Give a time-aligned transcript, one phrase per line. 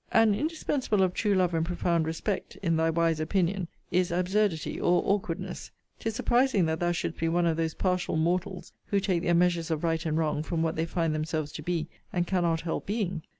[0.11, 5.03] An indispensable of true love and profound respect, in thy wise opinion,* is absurdity or
[5.05, 5.69] awkwardness.
[5.99, 9.69] 'Tis surprising that thou shouldst be one of those partial mortals who take their measures
[9.69, 13.21] of right and wrong from what they find themselves to be, and cannot help being!